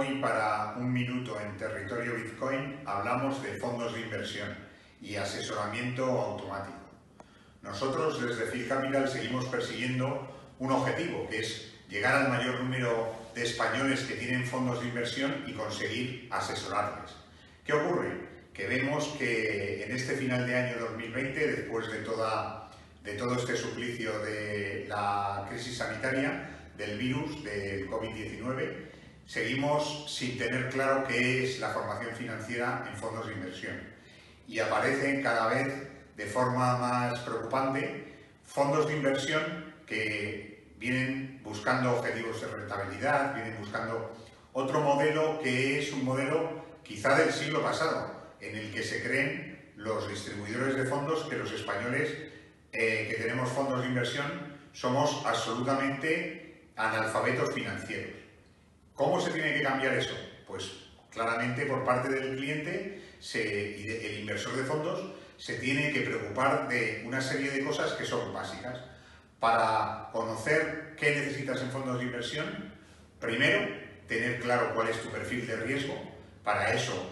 [0.00, 4.48] Hoy para un minuto en territorio Bitcoin hablamos de fondos de inversión
[5.02, 6.78] y asesoramiento automático.
[7.60, 10.26] Nosotros desde Phil Capital seguimos persiguiendo
[10.58, 15.44] un objetivo que es llegar al mayor número de españoles que tienen fondos de inversión
[15.46, 17.10] y conseguir asesorarles.
[17.66, 18.26] ¿Qué ocurre?
[18.54, 22.70] Que vemos que en este final de año 2020, después de, toda,
[23.04, 28.89] de todo este suplicio de la crisis sanitaria, del virus, del COVID-19,
[29.30, 33.80] seguimos sin tener claro qué es la formación financiera en fondos de inversión.
[34.48, 35.72] Y aparecen cada vez
[36.16, 38.12] de forma más preocupante
[38.44, 44.10] fondos de inversión que vienen buscando objetivos de rentabilidad, vienen buscando
[44.52, 49.70] otro modelo que es un modelo quizá del siglo pasado, en el que se creen
[49.76, 52.10] los distribuidores de fondos que los españoles
[52.72, 58.19] eh, que tenemos fondos de inversión somos absolutamente analfabetos financieros.
[58.94, 60.14] ¿Cómo se tiene que cambiar eso?
[60.46, 60.70] Pues
[61.10, 63.02] claramente por parte del cliente
[63.34, 68.04] y el inversor de fondos se tiene que preocupar de una serie de cosas que
[68.04, 68.78] son básicas.
[69.38, 72.74] Para conocer qué necesitas en fondos de inversión,
[73.18, 73.74] primero,
[74.06, 75.94] tener claro cuál es tu perfil de riesgo.
[76.44, 77.08] Para eso,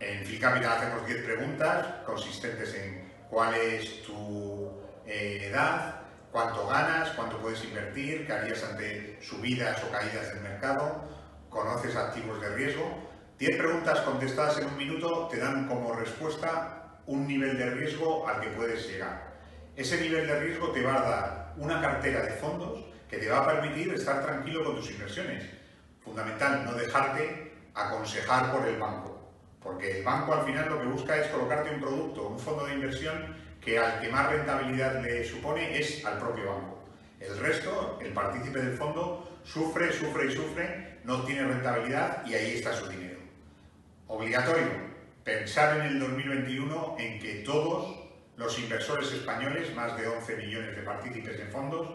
[0.00, 4.70] en Phil Capital hacemos 10 preguntas consistentes en cuál es tu
[5.06, 6.01] eh, edad,
[6.32, 11.04] cuánto ganas, cuánto puedes invertir, qué harías ante subidas o caídas del mercado,
[11.50, 13.10] conoces activos de riesgo.
[13.38, 18.40] Diez preguntas contestadas en un minuto te dan como respuesta un nivel de riesgo al
[18.40, 19.32] que puedes llegar.
[19.76, 23.40] Ese nivel de riesgo te va a dar una cartera de fondos que te va
[23.40, 25.44] a permitir estar tranquilo con tus inversiones.
[26.02, 29.32] Fundamental, no dejarte aconsejar por el banco,
[29.62, 32.74] porque el banco al final lo que busca es colocarte un producto, un fondo de
[32.74, 36.84] inversión que al que más rentabilidad le supone es al propio banco.
[37.20, 42.54] El resto, el partícipe del fondo, sufre, sufre y sufre, no tiene rentabilidad y ahí
[42.54, 43.18] está su dinero.
[44.08, 44.66] Obligatorio,
[45.22, 47.96] pensar en el 2021 en que todos
[48.36, 51.88] los inversores españoles, más de 11 millones de partícipes en fondos,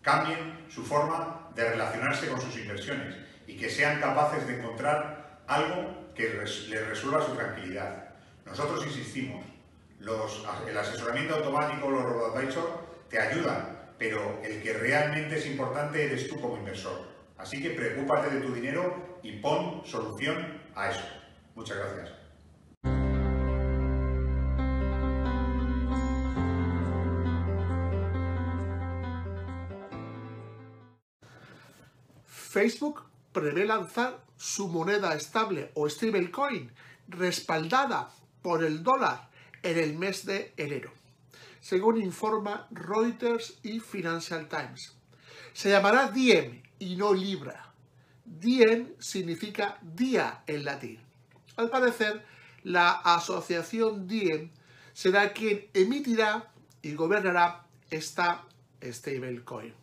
[0.00, 3.14] cambien su forma de relacionarse con sus inversiones
[3.46, 8.08] y que sean capaces de encontrar algo que les resuelva su tranquilidad.
[8.44, 9.44] Nosotros insistimos,
[10.68, 16.40] el asesoramiento automático, los robo-advisor, te ayudan, pero el que realmente es importante eres tú
[16.40, 17.06] como inversor.
[17.38, 21.04] Así que preocúpate de tu dinero y pon solución a eso.
[21.54, 22.12] Muchas gracias.
[32.26, 36.70] Facebook prevé lanzar su moneda estable o stablecoin
[37.08, 38.10] respaldada
[38.42, 39.31] por el dólar
[39.62, 40.92] en el mes de enero,
[41.60, 44.94] según informa Reuters y Financial Times.
[45.52, 47.72] Se llamará Diem y no Libra.
[48.24, 51.00] Diem significa día en latín.
[51.56, 52.24] Al parecer,
[52.64, 54.50] la asociación Diem
[54.92, 58.44] será quien emitirá y gobernará esta
[58.82, 59.74] stablecoin.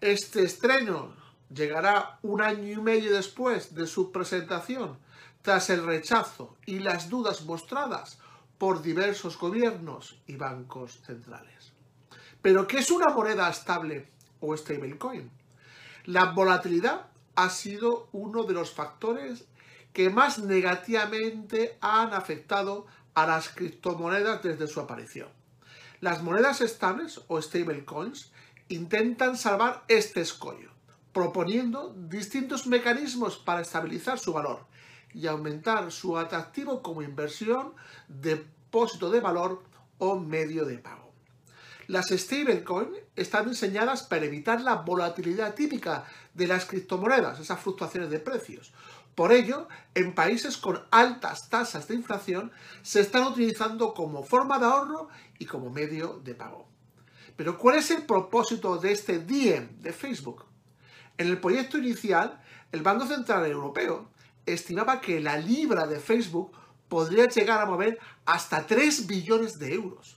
[0.00, 1.14] Este estreno
[1.54, 4.98] llegará un año y medio después de su presentación,
[5.42, 8.18] tras el rechazo y las dudas mostradas
[8.62, 11.72] por diversos gobiernos y bancos centrales.
[12.40, 14.06] Pero, ¿qué es una moneda estable
[14.38, 15.28] o stablecoin?
[16.04, 19.46] La volatilidad ha sido uno de los factores
[19.92, 25.30] que más negativamente han afectado a las criptomonedas desde su aparición.
[25.98, 28.30] Las monedas estables o stablecoins
[28.68, 30.70] intentan salvar este escollo,
[31.12, 34.66] proponiendo distintos mecanismos para estabilizar su valor,
[35.14, 37.74] y aumentar su atractivo como inversión,
[38.08, 39.62] depósito de valor
[39.98, 41.12] o medio de pago.
[41.88, 48.18] Las stablecoins están diseñadas para evitar la volatilidad típica de las criptomonedas, esas fluctuaciones de
[48.18, 48.72] precios.
[49.14, 52.50] Por ello, en países con altas tasas de inflación,
[52.82, 56.66] se están utilizando como forma de ahorro y como medio de pago.
[57.36, 60.46] Pero ¿cuál es el propósito de este Diem de Facebook?
[61.18, 64.08] En el proyecto inicial, el Banco Central Europeo
[64.46, 66.52] estimaba que la libra de Facebook
[66.88, 70.16] podría llegar a mover hasta 3 billones de euros.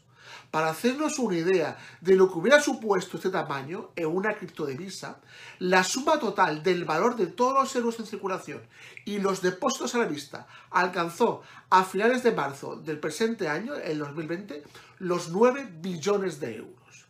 [0.52, 5.18] Para hacernos una idea de lo que hubiera supuesto este tamaño en una criptodivisa,
[5.60, 8.62] la suma total del valor de todos los euros en circulación
[9.04, 14.00] y los depósitos a la vista alcanzó a finales de marzo del presente año, el
[14.00, 14.64] 2020,
[15.00, 17.06] los 9 billones de euros.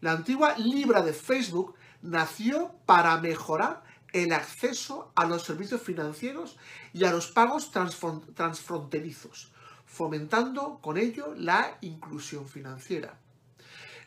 [0.00, 6.56] La antigua libra de Facebook nació para mejorar el acceso a los servicios financieros
[6.92, 9.52] y a los pagos transfronterizos,
[9.84, 13.18] fomentando con ello la inclusión financiera.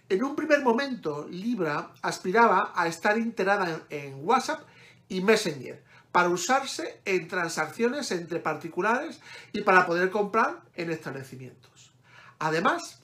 [0.09, 4.61] En un primer momento, Libra aspiraba a estar integrada en WhatsApp
[5.07, 9.19] y Messenger para usarse en transacciones entre particulares
[9.51, 11.91] y para poder comprar en establecimientos.
[12.39, 13.03] Además,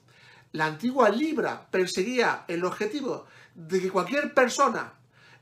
[0.52, 4.94] la antigua Libra perseguía el objetivo de que cualquier persona,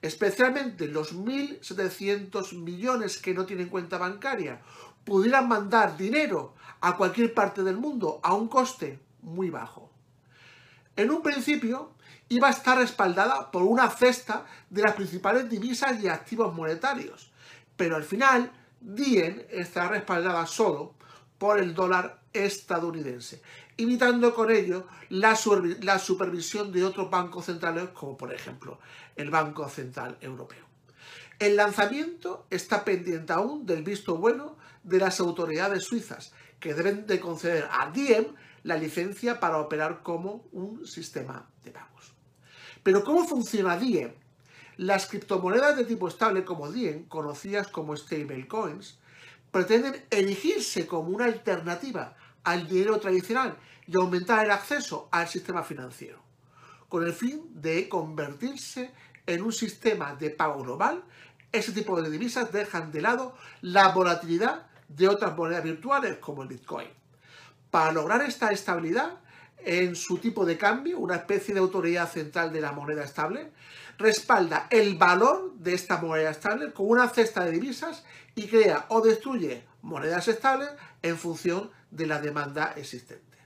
[0.05, 4.61] especialmente los 1.700 millones que no tienen cuenta bancaria,
[5.03, 9.91] pudieran mandar dinero a cualquier parte del mundo a un coste muy bajo.
[10.95, 11.93] En un principio
[12.29, 17.33] iba a estar respaldada por una cesta de las principales divisas y activos monetarios,
[17.75, 18.53] pero al final
[18.83, 20.93] Diem estará respaldada solo
[21.39, 23.41] por el dólar estadounidense,
[23.77, 25.39] evitando con ello la,
[25.81, 28.79] la supervisión de otros bancos centrales como por ejemplo
[29.17, 30.65] el Banco Central Europeo.
[31.39, 37.19] El lanzamiento está pendiente aún del visto bueno de las autoridades suizas, que deben de
[37.19, 38.27] conceder a Diem
[38.63, 42.15] la licencia para operar como un sistema de pagos.
[42.83, 44.13] Pero ¿cómo funciona Diem?
[44.77, 48.99] Las criptomonedas de tipo estable como Diem, conocidas como stablecoins,
[49.51, 53.57] pretenden erigirse como una alternativa al dinero tradicional
[53.87, 56.23] y aumentar el acceso al sistema financiero,
[56.89, 58.93] con el fin de convertirse
[59.27, 61.03] en un sistema de pago global.
[61.53, 66.49] Ese tipo de divisas dejan de lado la volatilidad de otras monedas virtuales como el
[66.49, 66.89] Bitcoin.
[67.71, 69.19] Para lograr esta estabilidad
[69.59, 73.51] en su tipo de cambio, una especie de autoridad central de la moneda estable,
[73.99, 78.05] respalda el valor de esta moneda estable con una cesta de divisas
[78.35, 80.71] y crea o destruye monedas estables
[81.03, 83.39] en función la demanda existente.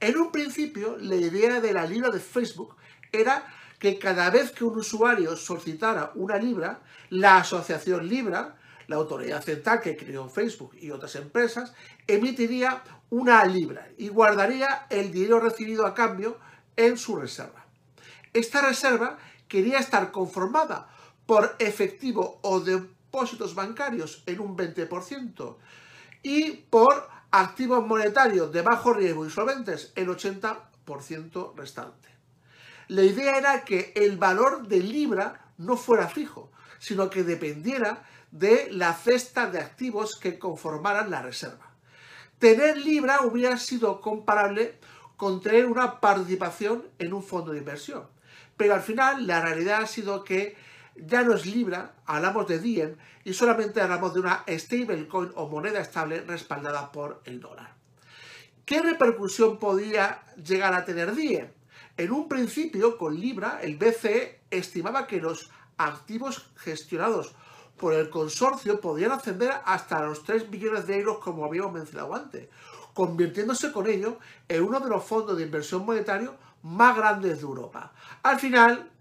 [0.00, 2.76] En un principio, la idea de la libra de Facebook
[3.12, 3.46] era
[3.78, 8.56] que cada vez que un usuario solicitara una libra, la asociación Libra
[8.92, 11.72] la autoridad central que creó Facebook y otras empresas,
[12.06, 16.38] emitiría una libra y guardaría el dinero recibido a cambio
[16.76, 17.64] en su reserva.
[18.32, 19.18] Esta reserva
[19.48, 20.88] quería estar conformada
[21.26, 25.56] por efectivo o depósitos bancarios en un 20%
[26.22, 32.08] y por activos monetarios de bajo riesgo y solventes el 80% restante.
[32.88, 38.68] La idea era que el valor de libra no fuera fijo, sino que dependiera de
[38.70, 41.70] la cesta de activos que conformaran la reserva.
[42.38, 44.78] Tener Libra hubiera sido comparable
[45.16, 48.08] con tener una participación en un fondo de inversión.
[48.56, 50.56] Pero al final la realidad ha sido que
[50.96, 55.80] ya no es Libra, hablamos de Diem y solamente hablamos de una stablecoin o moneda
[55.80, 57.74] estable respaldada por el dólar.
[58.64, 61.48] ¿Qué repercusión podía llegar a tener Diem?
[61.96, 67.34] En un principio, con Libra, el BCE estimaba que los activos gestionados
[67.76, 72.48] por el consorcio podrían ascender hasta los 3 billones de euros como habíamos mencionado antes,
[72.94, 74.18] convirtiéndose con ello
[74.48, 77.92] en uno de los fondos de inversión monetario más grandes de Europa.
[78.22, 78.91] Al final,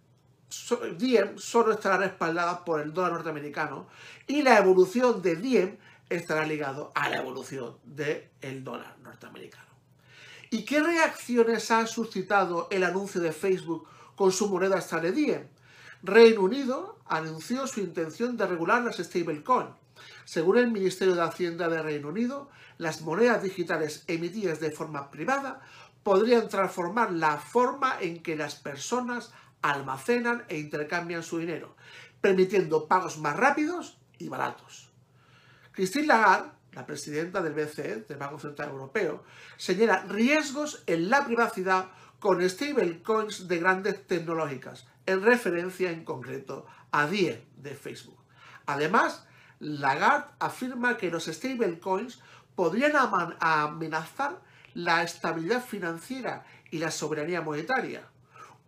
[0.97, 3.87] Diem solo estará respaldada por el dólar norteamericano
[4.27, 5.77] y la evolución de Diem
[6.09, 9.71] estará ligado a la evolución del dólar norteamericano.
[10.49, 15.47] ¿Y qué reacciones ha suscitado el anuncio de Facebook con su moneda estable Diem?
[16.03, 19.69] Reino Unido anunció su intención de regular las stablecoins.
[20.25, 25.61] Según el Ministerio de Hacienda de Reino Unido, las monedas digitales emitidas de forma privada
[26.03, 29.31] podrían transformar la forma en que las personas
[29.61, 31.75] almacenan e intercambian su dinero,
[32.19, 34.91] permitiendo pagos más rápidos y baratos.
[35.71, 39.23] Christine Lagarde, la presidenta del BCE, del Banco Central Europeo,
[39.57, 41.89] señala riesgos en la privacidad
[42.19, 48.19] con stablecoins de grandes tecnológicas, en referencia en concreto a DIE de Facebook.
[48.65, 49.25] Además,
[49.59, 52.19] Lagarde afirma que los stablecoins
[52.55, 52.93] podrían
[53.39, 54.41] amenazar
[54.73, 58.03] la estabilidad financiera y la soberanía monetaria,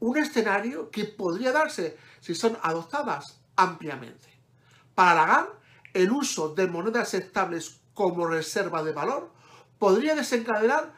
[0.04, 4.28] un escenario que podría darse si son adoptadas ampliamente.
[4.94, 5.52] Para Lagarde,
[5.94, 9.32] el uso de monedas estables como reserva de valor
[9.80, 10.92] podría desencadenar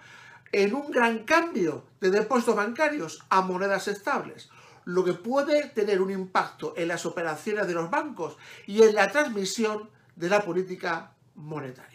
[0.52, 4.50] en un gran cambio de depósitos bancarios a monedas estables,
[4.86, 9.12] lo que puede tener un impacto en las operaciones de los bancos y en la
[9.12, 11.95] transmisión de la política monetaria.